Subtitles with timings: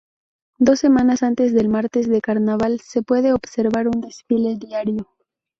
[0.57, 5.07] Dos semanas antes del Martes de Carnaval, se puede observar un desfile diario.